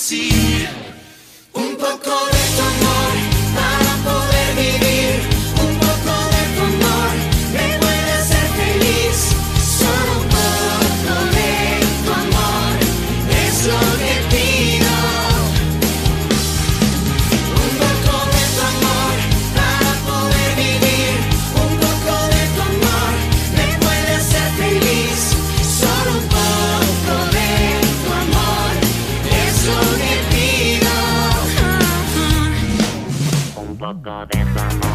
[0.00, 0.89] see.
[33.92, 34.89] loco de tu.